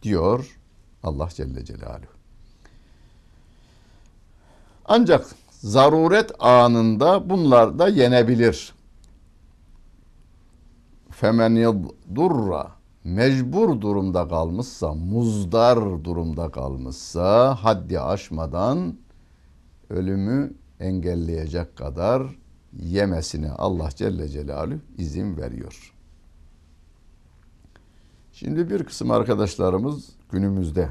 diyor 0.02 0.58
Allah 1.02 1.28
Celle 1.28 1.64
Celaluhu. 1.64 2.16
Ancak 4.84 5.26
zaruret 5.50 6.30
anında 6.38 7.30
bunlar 7.30 7.78
da 7.78 7.88
yenebilir. 7.88 8.74
Femen 11.10 11.56
durra 12.14 12.70
mecbur 13.04 13.80
durumda 13.80 14.28
kalmışsa, 14.28 14.94
muzdar 14.94 16.04
durumda 16.04 16.50
kalmışsa, 16.50 17.54
haddi 17.54 18.00
aşmadan 18.00 18.96
ölümü 19.90 20.54
engelleyecek 20.80 21.76
kadar 21.76 22.22
yemesine 22.82 23.50
Allah 23.50 23.88
Celle 23.96 24.28
Celaluhu 24.28 24.78
izin 24.98 25.36
veriyor. 25.36 25.92
Şimdi 28.32 28.70
bir 28.70 28.84
kısım 28.84 29.10
arkadaşlarımız 29.10 30.08
günümüzde 30.30 30.88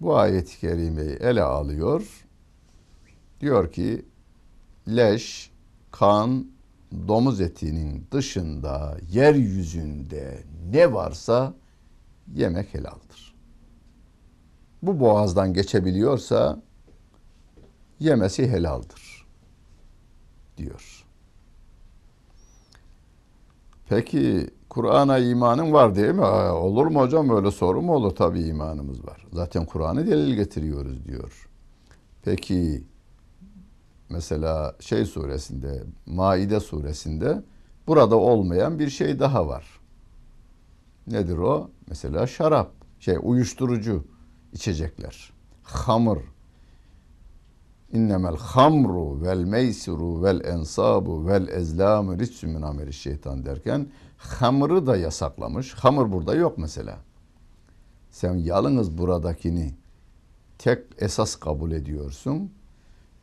bu 0.00 0.16
ayet-i 0.16 0.58
kerimeyi 0.60 1.10
ele 1.10 1.42
alıyor. 1.42 2.26
Diyor 3.40 3.72
ki 3.72 4.04
leş, 4.88 5.50
kan, 5.90 6.46
domuz 7.08 7.40
etinin 7.40 8.06
dışında 8.12 8.98
yeryüzünde 9.10 10.42
ne 10.70 10.92
varsa 10.92 11.54
yemek 12.34 12.74
helaldir. 12.74 13.34
Bu 14.82 15.00
boğazdan 15.00 15.54
geçebiliyorsa 15.54 16.62
yemesi 18.00 18.48
helaldir 18.50 19.13
diyor. 20.56 21.04
Peki 23.88 24.50
Kur'an'a 24.68 25.18
imanın 25.18 25.72
var 25.72 25.94
değil 25.96 26.14
mi? 26.14 26.24
Aa, 26.24 26.52
olur 26.54 26.86
mu 26.86 27.00
hocam 27.00 27.30
öyle 27.30 27.50
soru 27.50 27.82
mu 27.82 27.94
olur? 27.94 28.14
Tabii 28.14 28.42
imanımız 28.42 29.06
var. 29.06 29.26
Zaten 29.32 29.64
Kur'an'ı 29.64 30.06
delil 30.06 30.34
getiriyoruz 30.34 31.04
diyor. 31.04 31.48
Peki 32.22 32.84
mesela 34.08 34.76
şey 34.80 35.04
suresinde, 35.04 35.84
Maide 36.06 36.60
suresinde 36.60 37.42
burada 37.86 38.16
olmayan 38.16 38.78
bir 38.78 38.90
şey 38.90 39.18
daha 39.18 39.48
var. 39.48 39.80
Nedir 41.06 41.38
o? 41.38 41.70
Mesela 41.88 42.26
şarap, 42.26 42.72
şey 43.00 43.16
uyuşturucu 43.22 44.04
içecekler. 44.52 45.32
Hamur. 45.62 46.33
İnnemel 47.94 48.36
hamru 48.36 49.22
vel 49.22 49.44
meysiru 49.44 50.22
vel 50.22 50.44
ensabu 50.44 51.26
vel 51.26 51.48
ezlamu 51.48 52.18
ritsü 52.18 52.46
min 52.46 52.62
ameli 52.62 52.92
şeytan 52.92 53.44
derken 53.44 53.86
hamırı 54.16 54.86
da 54.86 54.96
yasaklamış. 54.96 55.74
Hamur 55.74 56.12
burada 56.12 56.34
yok 56.34 56.58
mesela. 56.58 56.98
Sen 58.10 58.34
yalnız 58.34 58.98
buradakini 58.98 59.74
tek 60.58 60.78
esas 60.98 61.36
kabul 61.36 61.72
ediyorsun. 61.72 62.50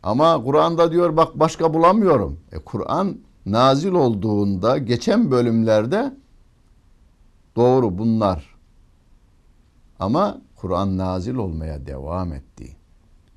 Ama 0.03 0.43
Kur'an'da 0.43 0.91
diyor 0.91 1.17
bak 1.17 1.39
başka 1.39 1.73
bulamıyorum. 1.73 2.39
E 2.51 2.59
Kur'an 2.59 3.17
nazil 3.45 3.91
olduğunda 3.91 4.77
geçen 4.77 5.31
bölümlerde 5.31 6.13
doğru 7.55 7.97
bunlar. 7.97 8.55
Ama 9.99 10.41
Kur'an 10.55 10.97
nazil 10.97 11.35
olmaya 11.35 11.85
devam 11.85 12.33
etti. 12.33 12.80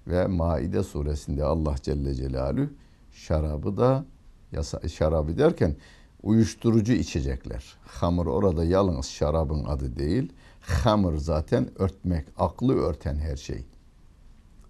Ve 0.06 0.26
Maide 0.26 0.82
suresinde 0.82 1.44
Allah 1.44 1.74
Celle 1.82 2.14
Celaluhu 2.14 2.68
şarabı 3.12 3.76
da 3.76 4.04
yasa, 4.52 4.88
şarabı 4.88 5.38
derken 5.38 5.76
uyuşturucu 6.22 6.92
içecekler. 6.92 7.76
Hamur 7.86 8.26
orada 8.26 8.64
yalnız 8.64 9.06
şarabın 9.06 9.64
adı 9.64 9.96
değil. 9.96 10.32
Hamur 10.60 11.16
zaten 11.16 11.68
örtmek, 11.78 12.26
aklı 12.38 12.76
örten 12.76 13.16
her 13.16 13.36
şey. 13.36 13.64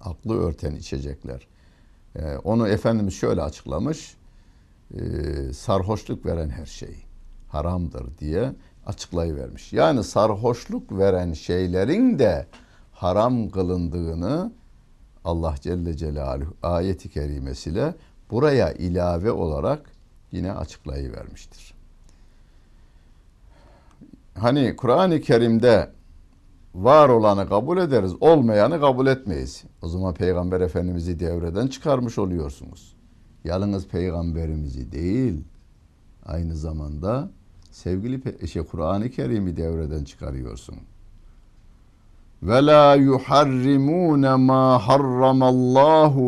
Aklı 0.00 0.38
örten 0.38 0.74
içecekler. 0.74 1.46
Ee, 2.16 2.36
onu 2.44 2.68
Efendimiz 2.68 3.14
şöyle 3.14 3.42
açıklamış. 3.42 4.16
E, 4.94 5.02
sarhoşluk 5.52 6.26
veren 6.26 6.50
her 6.50 6.66
şey 6.66 6.96
haramdır 7.48 8.18
diye 8.18 8.52
açıklayıvermiş. 8.86 9.72
Yani 9.72 10.04
sarhoşluk 10.04 10.98
veren 10.98 11.32
şeylerin 11.32 12.18
de 12.18 12.46
haram 12.92 13.50
kılındığını 13.50 14.52
Allah 15.24 15.54
Celle 15.60 15.96
Celaluhu 15.96 16.54
ayeti 16.62 17.08
kerimesiyle 17.08 17.94
buraya 18.30 18.72
ilave 18.72 19.30
olarak 19.30 19.90
yine 20.32 20.52
açıklayıvermiştir. 20.52 21.74
Hani 24.34 24.76
Kur'an-ı 24.76 25.20
Kerim'de 25.20 25.90
var 26.74 27.08
olanı 27.08 27.48
kabul 27.48 27.78
ederiz, 27.78 28.12
olmayanı 28.20 28.80
kabul 28.80 29.06
etmeyiz. 29.06 29.64
O 29.82 29.88
zaman 29.88 30.14
Peygamber 30.14 30.60
Efendimiz'i 30.60 31.20
devreden 31.20 31.66
çıkarmış 31.66 32.18
oluyorsunuz. 32.18 32.96
Yalnız 33.44 33.88
Peygamberimizi 33.88 34.92
değil, 34.92 35.44
aynı 36.26 36.56
zamanda 36.56 37.30
sevgili 37.70 38.48
şey 38.48 38.62
Kur'an-ı 38.62 39.10
Kerim'i 39.10 39.56
devreden 39.56 40.04
çıkarıyorsun. 40.04 40.76
Ve 42.44 42.66
la 42.66 42.94
yuharrimune 42.94 44.34
ma 44.34 44.78
harramallahu 44.88 46.22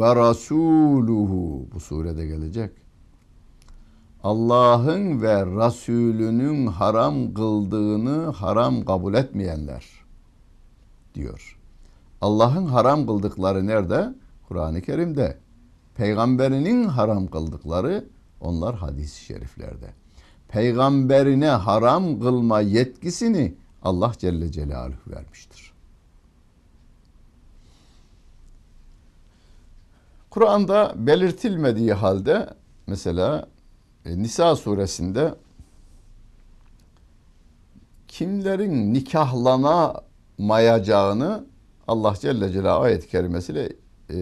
ve 0.00 0.16
rasuluhu. 0.16 1.66
Bu 1.74 1.80
surede 1.80 2.26
gelecek. 2.26 2.70
Allah'ın 4.22 5.22
ve 5.22 5.46
Resulünün 5.46 6.66
haram 6.66 7.34
kıldığını 7.34 8.32
haram 8.32 8.84
kabul 8.84 9.14
etmeyenler 9.14 9.84
diyor. 11.14 11.58
Allah'ın 12.20 12.66
haram 12.66 13.06
kıldıkları 13.06 13.66
nerede? 13.66 14.14
Kur'an-ı 14.48 14.82
Kerim'de. 14.82 15.38
Peygamberinin 15.94 16.84
haram 16.84 17.26
kıldıkları 17.26 18.04
onlar 18.40 18.74
hadis-i 18.74 19.24
şeriflerde. 19.24 19.86
Peygamberine 20.48 21.48
haram 21.48 22.20
kılma 22.20 22.60
yetkisini 22.60 23.54
Allah 23.86 24.12
Celle 24.18 24.52
Celaluhu 24.52 24.96
vermiştir. 25.06 25.72
Kur'an'da 30.30 30.92
belirtilmediği 30.96 31.92
halde 31.92 32.54
mesela 32.86 33.48
e, 34.04 34.22
Nisa 34.22 34.56
suresinde 34.56 35.34
kimlerin 38.08 38.94
nikahlanamayacağını 38.94 41.46
Allah 41.88 42.14
Celle 42.20 42.52
Celaluhu 42.52 42.84
ayet-i 42.84 43.08
kerimesiyle 43.08 43.72
e, 44.10 44.16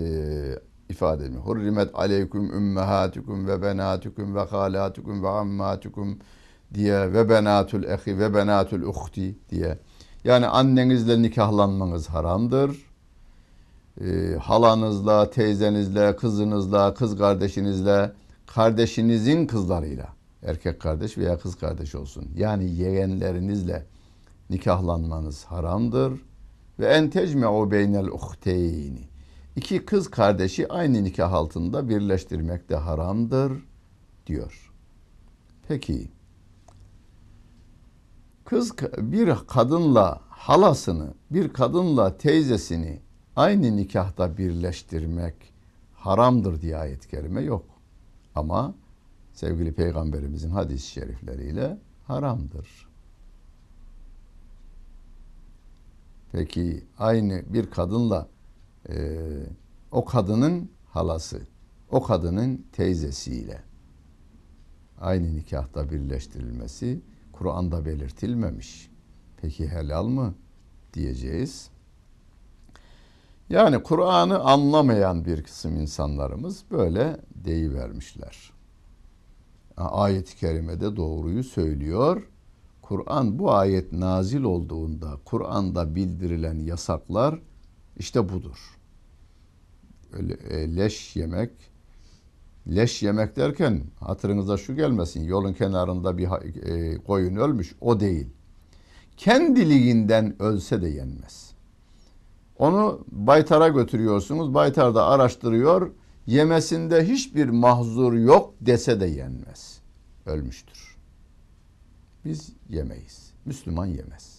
ifade 0.88 1.24
ediyor. 1.24 1.42
Hurrimet 1.42 1.90
aleyküm 1.94 2.53
ümmehatukum 2.53 3.46
ve 3.46 3.62
benatukum 3.62 4.35
ve 4.35 4.40
halatukum 4.40 5.22
ve 5.22 5.29
ammatukum 5.29 6.18
diye 6.75 7.13
ve 7.13 7.29
benatul 7.29 7.83
ehi 7.83 8.19
ve 8.19 8.35
benatul 8.35 8.83
uhti 8.83 9.35
diye. 9.51 9.79
Yani 10.25 10.47
annenizle 10.47 11.23
nikahlanmanız 11.23 12.09
haramdır. 12.09 12.77
E, 14.01 14.37
halanızla, 14.37 15.31
teyzenizle, 15.31 16.17
kızınızla, 16.17 16.95
kız 16.95 17.19
kardeşinizle, 17.19 18.13
kardeşinizin 18.47 19.47
kızlarıyla, 19.47 20.09
erkek 20.43 20.81
kardeş 20.81 21.19
veya 21.19 21.39
kız 21.39 21.55
kardeş 21.55 21.95
olsun. 21.95 22.31
Yani 22.37 22.71
yeğenlerinizle 22.71 23.87
nikahlanmanız 24.51 25.45
haramdır. 25.45 26.21
Ve 26.79 26.87
en 26.87 27.11
tecme'u 27.11 27.71
beynel 27.71 28.07
uhteyni. 28.07 29.09
İki 29.57 29.85
kız 29.85 30.11
kardeşi 30.11 30.73
aynı 30.73 31.05
nikah 31.05 31.33
altında 31.33 31.89
birleştirmek 31.89 32.71
de 32.71 32.77
haramdır 32.77 33.53
diyor. 34.27 34.73
Peki 35.69 36.09
kız 38.44 38.72
bir 38.98 39.35
kadınla 39.48 40.20
halasını, 40.28 41.14
bir 41.30 41.52
kadınla 41.52 42.16
teyzesini 42.16 43.00
aynı 43.37 43.76
nikahta 43.76 44.37
birleştirmek 44.37 45.54
haramdır 45.94 46.61
diye 46.61 46.76
ayet-i 46.76 47.09
kerime 47.09 47.42
yok. 47.42 47.64
Ama 48.35 48.74
sevgili 49.33 49.72
peygamberimizin 49.72 50.50
hadis-i 50.50 50.87
şerifleriyle 50.90 51.78
haramdır. 52.07 52.88
Peki 56.33 56.85
aynı 56.98 57.42
bir 57.46 57.70
kadınla 57.70 58.28
e, 58.88 59.18
o 59.92 60.04
kadının 60.04 60.70
halası, 60.90 61.40
o 61.90 62.02
kadının 62.02 62.66
teyzesiyle 62.72 63.62
aynı 65.00 65.37
nikahta 65.37 65.90
birleştirilmesi 65.90 67.00
Kur'an'da 67.38 67.85
belirtilmemiş. 67.85 68.90
Peki 69.37 69.68
helal 69.68 70.07
mı 70.07 70.35
diyeceğiz. 70.94 71.70
Yani 73.49 73.83
Kur'an'ı 73.83 74.38
anlamayan 74.38 75.25
bir 75.25 75.42
kısım 75.42 75.77
insanlarımız 75.77 76.64
böyle 76.70 77.20
deyivermişler. 77.35 78.53
Ayet-i 79.77 80.37
kerimede 80.37 80.97
doğruyu 80.97 81.44
söylüyor. 81.44 82.29
Kur'an 82.83 83.38
bu 83.38 83.53
ayet 83.53 83.92
nazil 83.92 84.42
olduğunda 84.42 85.18
Kur'an'da 85.25 85.94
bildirilen 85.94 86.59
yasaklar 86.59 87.40
işte 87.97 88.29
budur. 88.29 88.79
Öyle, 90.12 90.35
e, 90.35 90.77
leş 90.77 91.16
yemek, 91.16 91.51
leş 92.68 93.03
yemek 93.03 93.37
derken 93.37 93.83
hatırınıza 94.00 94.57
şu 94.57 94.74
gelmesin. 94.74 95.24
Yolun 95.24 95.53
kenarında 95.53 96.18
bir 96.18 96.29
e, 96.29 96.98
koyun 96.98 97.37
ölmüş 97.37 97.74
o 97.81 98.00
değil. 98.00 98.27
Kendiliğinden 99.16 100.42
ölse 100.42 100.83
de 100.83 100.88
yenmez. 100.88 101.55
Onu 102.59 103.05
baytara 103.09 103.68
götürüyorsunuz. 103.68 104.55
Baytar 104.55 104.94
da 104.94 105.07
araştırıyor. 105.07 105.90
Yemesinde 106.27 107.09
hiçbir 107.09 107.48
mahzur 107.48 108.12
yok 108.12 108.55
dese 108.61 109.00
de 109.00 109.07
yenmez. 109.07 109.79
Ölmüştür. 110.27 110.96
Biz 112.24 112.53
yemeyiz. 112.68 113.31
Müslüman 113.44 113.87
yemez. 113.87 114.38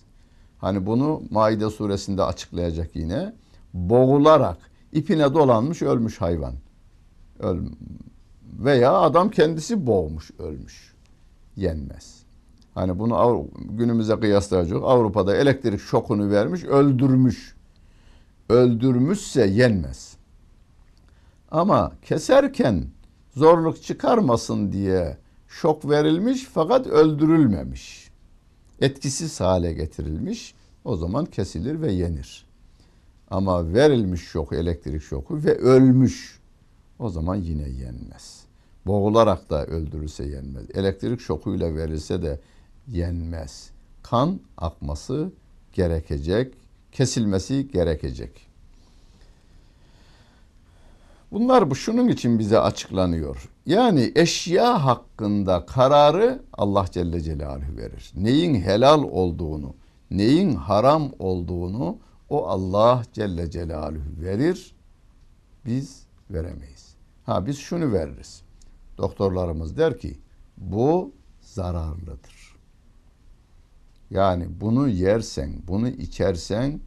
Hani 0.57 0.85
bunu 0.85 1.23
Maide 1.29 1.69
suresinde 1.69 2.23
açıklayacak 2.23 2.95
yine. 2.95 3.33
Boğularak 3.73 4.57
ipine 4.91 5.33
dolanmış 5.33 5.81
ölmüş 5.81 6.21
hayvan. 6.21 6.53
Öl 7.39 7.57
veya 8.59 8.93
adam 8.93 9.29
kendisi 9.29 9.87
boğmuş 9.87 10.31
ölmüş. 10.39 10.93
Yenmez. 11.55 12.15
Hani 12.73 12.99
bunu 12.99 13.47
günümüze 13.55 14.19
kıyaslayacak. 14.19 14.79
Avrupa'da 14.83 15.35
elektrik 15.35 15.79
şokunu 15.79 16.29
vermiş, 16.29 16.63
öldürmüş. 16.63 17.55
Öldürmüşse 18.49 19.47
yenmez. 19.47 20.17
Ama 21.51 21.91
keserken 22.01 22.85
zorluk 23.35 23.83
çıkarmasın 23.83 24.71
diye 24.71 25.17
şok 25.47 25.89
verilmiş 25.89 26.43
fakat 26.53 26.87
öldürülmemiş. 26.87 28.11
Etkisiz 28.81 29.39
hale 29.39 29.73
getirilmiş. 29.73 30.55
O 30.85 30.95
zaman 30.95 31.25
kesilir 31.25 31.81
ve 31.81 31.91
yenir. 31.91 32.45
Ama 33.31 33.73
verilmiş 33.73 34.21
şok, 34.21 34.53
elektrik 34.53 35.03
şoku 35.03 35.43
ve 35.43 35.55
ölmüş. 35.55 36.39
O 36.99 37.09
zaman 37.09 37.35
yine 37.35 37.69
yenmez. 37.69 38.44
Boğularak 38.85 39.49
da 39.49 39.65
öldürülse 39.65 40.25
yenmez. 40.25 40.65
Elektrik 40.73 41.19
şokuyla 41.19 41.75
verilse 41.75 42.21
de 42.21 42.39
yenmez. 42.87 43.69
Kan 44.03 44.39
akması 44.57 45.31
gerekecek, 45.73 46.53
kesilmesi 46.91 47.71
gerekecek. 47.71 48.47
Bunlar 51.31 51.69
bu 51.69 51.75
şunun 51.75 52.07
için 52.07 52.39
bize 52.39 52.59
açıklanıyor. 52.59 53.49
Yani 53.65 54.11
eşya 54.15 54.85
hakkında 54.85 55.65
kararı 55.65 56.43
Allah 56.53 56.85
Celle 56.91 57.21
Celaluhu 57.21 57.77
verir. 57.77 58.11
Neyin 58.15 58.55
helal 58.55 59.03
olduğunu, 59.03 59.75
neyin 60.11 60.55
haram 60.55 61.11
olduğunu 61.19 61.97
o 62.29 62.47
Allah 62.47 63.03
Celle 63.13 63.51
Celaluhu 63.51 64.21
verir. 64.21 64.75
Biz 65.65 66.03
veremeyiz. 66.29 66.95
Ha 67.25 67.45
biz 67.45 67.57
şunu 67.57 67.93
veririz. 67.93 68.44
Doktorlarımız 68.97 69.77
der 69.77 69.99
ki 69.99 70.19
bu 70.57 71.11
zararlıdır. 71.41 72.55
Yani 74.09 74.47
bunu 74.61 74.87
yersen, 74.87 75.53
bunu 75.67 75.87
içersen 75.87 76.79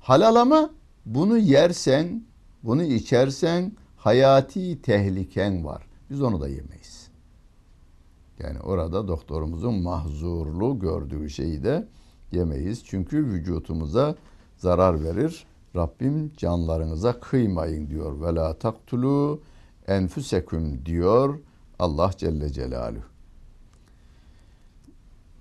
halal 0.00 0.36
ama 0.36 0.70
bunu 1.06 1.38
yersen, 1.38 2.22
bunu 2.62 2.82
içersen 2.82 3.72
hayati 3.96 4.82
tehliken 4.82 5.64
var. 5.64 5.86
Biz 6.10 6.22
onu 6.22 6.40
da 6.40 6.48
yemeyiz. 6.48 7.08
Yani 8.38 8.60
orada 8.60 9.08
doktorumuzun 9.08 9.82
mahzurlu 9.82 10.78
gördüğü 10.78 11.30
şeyi 11.30 11.64
de 11.64 11.88
yemeyiz. 12.32 12.84
Çünkü 12.84 13.24
vücutumuza 13.26 14.14
zarar 14.56 15.04
verir. 15.04 15.46
Rabbim 15.76 16.32
canlarınıza 16.36 17.20
kıymayın 17.20 17.90
diyor. 17.90 18.20
Ve 18.20 18.34
la 18.34 18.58
taktulu 18.58 19.40
enfuseküm 19.88 20.86
diyor 20.86 21.38
Allah 21.78 22.10
Celle 22.16 22.52
Celaluhu. 22.52 23.04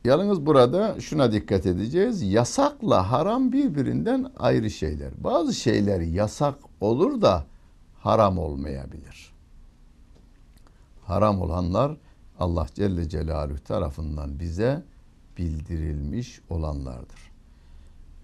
Yalnız 0.06 0.46
burada 0.46 1.00
şuna 1.00 1.32
dikkat 1.32 1.66
edeceğiz. 1.66 2.22
Yasakla 2.22 3.12
haram 3.12 3.52
birbirinden 3.52 4.32
ayrı 4.38 4.72
şeyler. 4.72 5.12
Bazı 5.24 5.54
şeyler 5.54 6.02
yasak 6.02 6.56
olur 6.82 7.22
da 7.22 7.46
haram 8.00 8.38
olmayabilir. 8.38 9.34
Haram 11.04 11.42
olanlar 11.42 11.98
Allah 12.40 12.68
Celle 12.74 13.10
Celaluhu 13.10 13.64
tarafından 13.64 14.40
bize 14.40 14.84
bildirilmiş 15.38 16.42
olanlardır. 16.50 17.32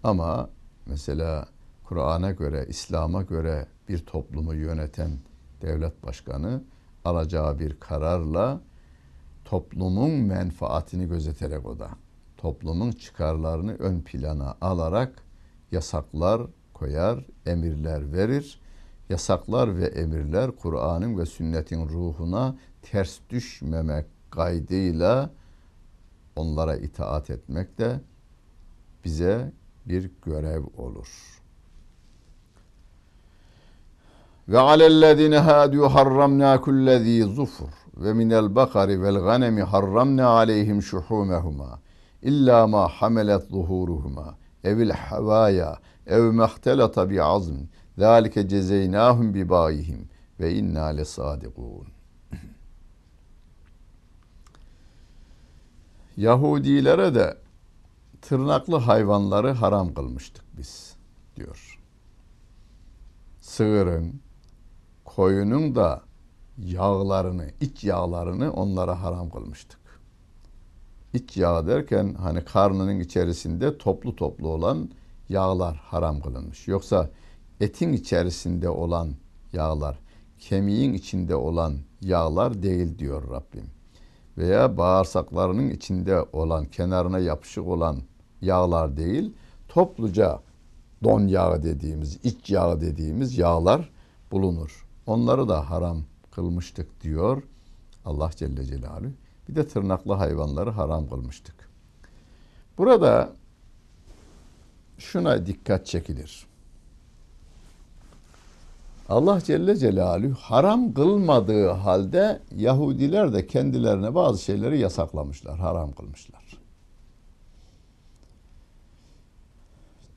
Ama 0.03 0.49
mesela 0.85 1.47
Kur'an'a 1.83 2.31
göre, 2.31 2.65
İslam'a 2.69 3.21
göre 3.21 3.67
bir 3.89 3.99
toplumu 3.99 4.53
yöneten 4.53 5.11
devlet 5.61 6.03
başkanı 6.03 6.63
alacağı 7.05 7.59
bir 7.59 7.79
kararla 7.79 8.61
toplumun 9.45 10.11
menfaatini 10.11 11.07
gözeterek 11.07 11.65
o 11.65 11.79
da 11.79 11.89
toplumun 12.37 12.91
çıkarlarını 12.91 13.75
ön 13.75 14.01
plana 14.01 14.57
alarak 14.61 15.23
yasaklar 15.71 16.41
koyar, 16.73 17.25
emirler 17.45 18.13
verir. 18.13 18.61
Yasaklar 19.09 19.77
ve 19.77 19.85
emirler 19.85 20.51
Kur'an'ın 20.51 21.17
ve 21.17 21.25
sünnetin 21.25 21.89
ruhuna 21.89 22.55
ters 22.81 23.19
düşmemek 23.29 24.05
kaydıyla 24.29 25.29
onlara 26.35 26.75
itaat 26.75 27.29
etmek 27.29 27.77
de 27.77 28.01
bize 29.05 29.51
bir 29.85 30.11
görev 30.25 30.63
olur. 30.77 31.40
Ve 34.51 34.59
alellezine 34.59 35.37
hadu 35.37 35.83
harramna 35.83 36.61
kullezi 36.61 37.23
zufur. 37.23 37.69
Ve 37.97 38.13
minel 38.13 38.55
bakari 38.55 39.01
vel 39.01 39.15
ganemi 39.15 39.61
harramna 39.61 40.27
aleyhim 40.27 40.81
şuhumehuma 40.81 41.79
illa 42.21 42.67
ma 42.67 42.87
hamelet 42.87 43.43
zuhuruhuma 43.43 44.37
evil 44.63 44.89
havaya 44.89 45.79
ev 46.07 46.21
mehtelata 46.21 47.09
bi 47.09 47.23
azm. 47.23 47.55
Zalike 47.97 48.47
cezeynahum 48.47 49.33
bi 49.33 49.49
bayihim 49.49 50.09
ve 50.39 50.53
inna 50.53 50.85
lesadikun. 50.85 51.87
Yahudilere 56.17 57.15
de 57.15 57.37
tırnaklı 58.21 58.75
hayvanları 58.75 59.51
haram 59.51 59.93
kılmıştık 59.93 60.45
biz 60.57 60.95
diyor. 61.35 61.79
Sığırın, 63.41 64.21
koyunun 65.15 65.75
da 65.75 66.01
yağlarını, 66.57 67.47
iç 67.61 67.83
yağlarını 67.83 68.53
onlara 68.53 69.01
haram 69.01 69.29
kılmıştık. 69.29 69.79
İç 71.13 71.37
yağ 71.37 71.67
derken 71.67 72.13
hani 72.13 72.45
karnının 72.45 72.99
içerisinde 72.99 73.77
toplu 73.77 74.15
toplu 74.15 74.47
olan 74.47 74.89
yağlar 75.29 75.75
haram 75.75 76.21
kılınmış. 76.21 76.67
Yoksa 76.67 77.09
etin 77.59 77.93
içerisinde 77.93 78.69
olan 78.69 79.09
yağlar, 79.53 79.99
kemiğin 80.39 80.93
içinde 80.93 81.35
olan 81.35 81.77
yağlar 82.01 82.63
değil 82.63 82.99
diyor 82.99 83.29
Rabbim. 83.29 83.65
Veya 84.37 84.77
bağırsaklarının 84.77 85.69
içinde 85.69 86.25
olan, 86.33 86.65
kenarına 86.65 87.19
yapışık 87.19 87.67
olan 87.67 87.97
yağlar 88.41 88.97
değil, 88.97 89.33
topluca 89.67 90.39
don 91.03 91.27
yağı 91.27 91.63
dediğimiz, 91.63 92.19
iç 92.23 92.49
yağı 92.49 92.81
dediğimiz 92.81 93.37
yağlar 93.37 93.89
bulunur. 94.31 94.90
Onları 95.05 95.49
da 95.49 95.69
haram 95.69 96.03
kılmıştık 96.31 97.01
diyor 97.01 97.43
Allah 98.05 98.31
Celle 98.35 98.65
Celaluhu. 98.65 99.11
Bir 99.49 99.55
de 99.55 99.67
tırnaklı 99.67 100.13
hayvanları 100.13 100.69
haram 100.69 101.09
kılmıştık. 101.09 101.69
Burada 102.77 103.33
şuna 104.97 105.45
dikkat 105.45 105.85
çekilir. 105.85 106.45
Allah 109.09 109.41
Celle 109.41 109.75
Celaluhu 109.77 110.33
haram 110.33 110.93
kılmadığı 110.93 111.69
halde 111.69 112.41
Yahudiler 112.55 113.33
de 113.33 113.47
kendilerine 113.47 114.15
bazı 114.15 114.43
şeyleri 114.43 114.79
yasaklamışlar, 114.79 115.59
haram 115.59 115.91
kılmışlar. 115.91 116.41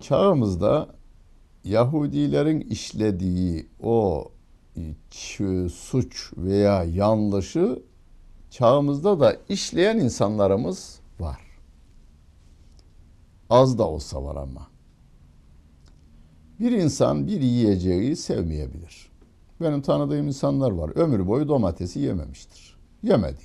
Çağımızda 0.01 0.89
Yahudilerin 1.65 2.61
işlediği 2.61 3.69
o 3.83 4.29
suç 5.69 6.33
veya 6.37 6.85
yanlışı 6.85 7.83
çağımızda 8.51 9.21
da 9.21 9.37
işleyen 9.49 9.99
insanlarımız 9.99 11.01
var. 11.21 11.41
Az 13.51 13.79
da 13.79 13.89
olsa 13.89 14.25
var 14.25 14.37
ama. 14.37 14.69
Bir 16.61 16.73
insan 16.73 17.27
bir 17.27 17.41
yiyeceği 17.41 18.17
sevmeyebilir. 18.17 19.11
Benim 19.61 19.83
tanıdığım 19.83 20.27
insanlar 20.27 20.71
var. 20.71 20.91
Ömür 20.95 21.27
boyu 21.27 21.49
domatesi 21.49 22.01
yememiştir. 22.01 22.77
Yemedi. 23.03 23.43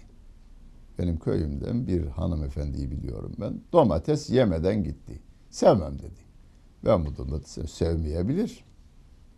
Benim 0.99 1.19
köyümden 1.19 1.87
bir 1.87 2.07
hanımefendiyi 2.07 2.91
biliyorum 2.91 3.35
ben. 3.39 3.61
Domates 3.73 4.29
yemeden 4.29 4.83
gitti. 4.83 5.19
Sevmem 5.49 5.99
dedi. 5.99 6.19
Ben 6.85 7.05
bu 7.05 7.17
domatesi 7.17 7.67
sevmeyebilir. 7.67 8.63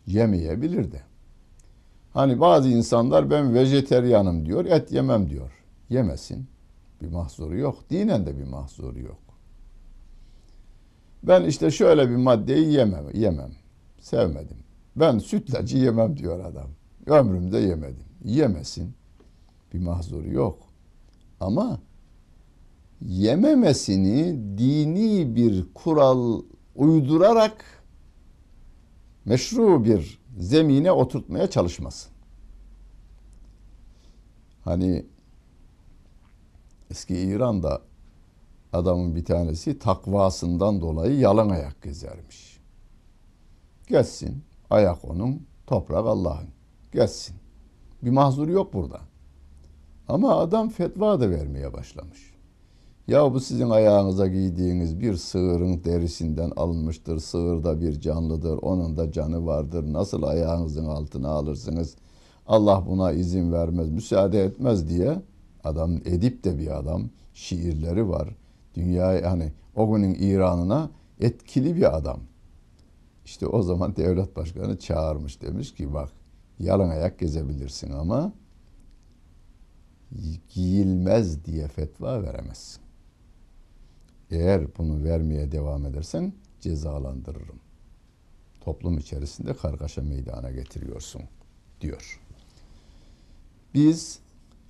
Yemeyebilir 0.07 0.91
de. 0.91 1.01
Hani 2.13 2.39
bazı 2.39 2.69
insanlar 2.69 3.29
ben 3.29 3.53
vejeteryanım 3.53 4.45
diyor, 4.45 4.65
et 4.65 4.91
yemem 4.91 5.29
diyor. 5.29 5.51
Yemesin. 5.89 6.47
Bir 7.01 7.07
mahzuru 7.07 7.57
yok. 7.57 7.89
Dinen 7.89 8.25
de 8.25 8.37
bir 8.37 8.47
mahzuru 8.47 8.99
yok. 8.99 9.19
Ben 11.23 11.43
işte 11.43 11.71
şöyle 11.71 12.09
bir 12.09 12.15
maddeyi 12.15 12.71
yemem, 12.73 13.05
yemem. 13.13 13.51
Sevmedim. 13.99 14.57
Ben 14.95 15.19
sütlacı 15.19 15.77
yemem 15.77 16.17
diyor 16.17 16.45
adam. 16.45 16.69
Ömrümde 17.05 17.57
yemedim. 17.57 18.05
Yemesin. 18.23 18.93
Bir 19.73 19.79
mahzuru 19.79 20.29
yok. 20.29 20.59
Ama 21.39 21.79
yememesini 23.01 24.39
dini 24.57 25.35
bir 25.35 25.65
kural 25.73 26.41
uydurarak 26.75 27.65
meşru 29.25 29.85
bir 29.85 30.20
zemine 30.37 30.91
oturtmaya 30.91 31.49
çalışmasın. 31.49 32.11
Hani 34.63 35.05
eski 36.91 37.17
İran'da 37.17 37.81
adamın 38.73 39.15
bir 39.15 39.25
tanesi 39.25 39.79
takvasından 39.79 40.81
dolayı 40.81 41.19
yalan 41.19 41.49
ayak 41.49 41.81
gezermiş. 41.81 42.59
Geçsin 43.87 44.43
ayak 44.69 45.05
onun, 45.05 45.47
toprak 45.67 46.05
Allah'ın. 46.05 46.47
Geçsin. 46.91 47.35
Bir 48.03 48.09
mahzur 48.09 48.47
yok 48.47 48.73
burada. 48.73 49.01
Ama 50.07 50.35
adam 50.35 50.69
fetva 50.69 51.19
da 51.19 51.29
vermeye 51.29 51.73
başlamış. 51.73 52.30
Ya 53.07 53.33
bu 53.33 53.39
sizin 53.39 53.69
ayağınıza 53.69 54.27
giydiğiniz 54.27 54.99
bir 54.99 55.15
sığırın 55.15 55.83
derisinden 55.83 56.51
alınmıştır. 56.55 57.19
Sığır 57.19 57.63
da 57.63 57.81
bir 57.81 57.99
canlıdır. 57.99 58.57
Onun 58.57 58.97
da 58.97 59.11
canı 59.11 59.45
vardır. 59.45 59.93
Nasıl 59.93 60.23
ayağınızın 60.23 60.85
altına 60.85 61.29
alırsınız? 61.29 61.95
Allah 62.47 62.83
buna 62.87 63.11
izin 63.11 63.51
vermez, 63.51 63.89
müsaade 63.89 64.43
etmez 64.43 64.89
diye 64.89 65.21
adam 65.63 65.95
edip 66.05 66.43
de 66.43 66.57
bir 66.57 66.79
adam 66.79 67.09
şiirleri 67.33 68.09
var. 68.09 68.35
Dünya 68.75 69.13
yani 69.13 69.51
o 69.75 69.93
günün 69.93 70.13
İran'ına 70.13 70.89
etkili 71.19 71.75
bir 71.75 71.97
adam. 71.97 72.19
İşte 73.25 73.47
o 73.47 73.61
zaman 73.61 73.95
devlet 73.95 74.35
başkanı 74.35 74.79
çağırmış 74.79 75.41
demiş 75.41 75.73
ki 75.73 75.93
bak 75.93 76.09
yalan 76.59 76.89
ayak 76.89 77.19
gezebilirsin 77.19 77.91
ama 77.91 78.33
giyilmez 80.49 81.45
diye 81.45 81.67
fetva 81.67 82.23
veremezsin. 82.23 82.90
Eğer 84.31 84.77
bunu 84.77 85.03
vermeye 85.03 85.51
devam 85.51 85.85
edersen 85.85 86.33
cezalandırırım. 86.61 87.59
Toplum 88.61 88.97
içerisinde 88.97 89.53
kargaşa 89.53 90.01
meydana 90.01 90.51
getiriyorsun 90.51 91.21
diyor. 91.81 92.19
Biz 93.73 94.19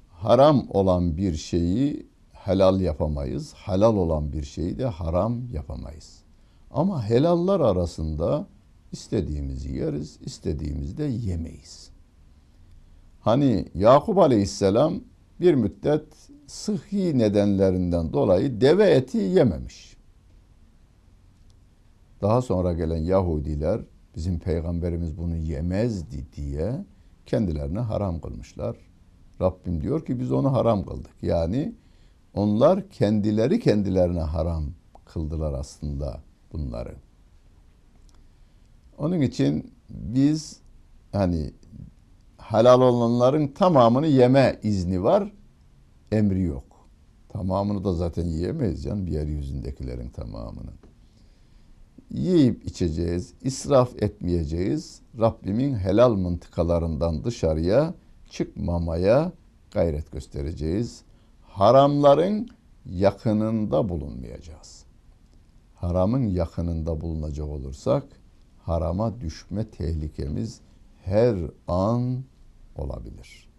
haram 0.09 0.67
olan 0.69 1.17
bir 1.17 1.35
şeyi 1.35 2.05
helal 2.33 2.81
yapamayız. 2.81 3.53
Helal 3.53 3.95
olan 3.95 4.33
bir 4.33 4.43
şeyi 4.43 4.77
de 4.77 4.85
haram 4.85 5.49
yapamayız. 5.53 6.23
Ama 6.71 7.09
helallar 7.09 7.59
arasında 7.59 8.47
istediğimizi 8.91 9.75
yeriz, 9.75 10.19
istediğimizi 10.21 10.97
de 10.97 11.03
yemeyiz. 11.03 11.91
Hani 13.21 13.65
Yakup 13.75 14.17
Aleyhisselam 14.17 15.01
bir 15.39 15.53
müddet 15.53 16.03
sıhhi 16.51 17.17
nedenlerinden 17.17 18.13
dolayı 18.13 18.61
deve 18.61 18.89
eti 18.89 19.17
yememiş. 19.17 19.97
Daha 22.21 22.41
sonra 22.41 22.73
gelen 22.73 22.97
Yahudiler 22.97 23.81
bizim 24.15 24.39
peygamberimiz 24.39 25.17
bunu 25.17 25.35
yemezdi 25.35 26.25
diye 26.35 26.85
kendilerine 27.25 27.79
haram 27.79 28.19
kılmışlar. 28.19 28.77
Rabbim 29.41 29.81
diyor 29.81 30.05
ki 30.05 30.19
biz 30.19 30.31
onu 30.31 30.53
haram 30.53 30.85
kıldık. 30.85 31.11
Yani 31.21 31.75
onlar 32.33 32.89
kendileri 32.89 33.59
kendilerine 33.59 34.21
haram 34.21 34.65
kıldılar 35.05 35.53
aslında 35.53 36.19
bunları. 36.53 36.95
Onun 38.97 39.21
için 39.21 39.73
biz 39.89 40.59
hani 41.11 41.51
helal 42.37 42.81
olanların 42.81 43.47
tamamını 43.47 44.07
yeme 44.07 44.59
izni 44.63 45.03
var, 45.03 45.31
emri 46.11 46.41
yok. 46.41 46.63
Tamamını 47.29 47.83
da 47.83 47.93
zaten 47.93 48.25
yiyemeyiz 48.25 48.83
canım 48.83 49.07
yeryüzündekilerin 49.07 50.09
tamamını. 50.09 50.71
Yiyip 52.11 52.65
içeceğiz, 52.65 53.33
israf 53.41 54.03
etmeyeceğiz. 54.03 55.01
Rabbimin 55.19 55.75
helal 55.75 56.13
mıntıkalarından 56.13 57.23
dışarıya 57.23 57.93
çıkmamaya 58.29 59.31
gayret 59.71 60.11
göstereceğiz. 60.11 61.01
Haramların 61.41 62.47
yakınında 62.85 63.89
bulunmayacağız. 63.89 64.85
Haramın 65.75 66.23
yakınında 66.23 67.01
bulunacak 67.01 67.47
olursak 67.47 68.03
harama 68.63 69.21
düşme 69.21 69.69
tehlikemiz 69.69 70.61
her 71.03 71.35
an 71.67 72.23
olabilir. 72.75 73.49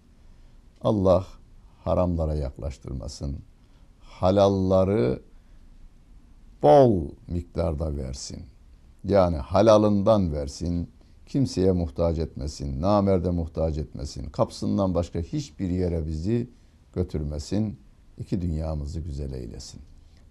Allah 0.80 1.26
haramlara 1.84 2.34
yaklaştırmasın. 2.34 3.38
Halalları 4.00 5.22
bol 6.62 7.08
miktarda 7.28 7.96
versin. 7.96 8.42
Yani 9.04 9.36
halalından 9.36 10.32
versin. 10.32 10.90
Kimseye 11.26 11.72
muhtaç 11.72 12.18
etmesin. 12.18 12.82
Namerde 12.82 13.30
muhtaç 13.30 13.78
etmesin. 13.78 14.24
Kapsından 14.30 14.94
başka 14.94 15.18
hiçbir 15.18 15.70
yere 15.70 16.06
bizi 16.06 16.50
götürmesin. 16.94 17.78
İki 18.18 18.40
dünyamızı 18.40 19.00
güzel 19.00 19.32
eylesin. 19.32 19.80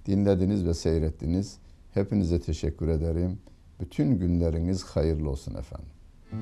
Dinlediniz 0.06 0.66
ve 0.66 0.74
seyrettiniz. 0.74 1.58
Hepinize 1.94 2.40
teşekkür 2.40 2.88
ederim. 2.88 3.40
Bütün 3.80 4.20
günleriniz 4.20 4.84
hayırlı 4.84 5.30
olsun 5.30 5.56
efendim. 5.56 5.90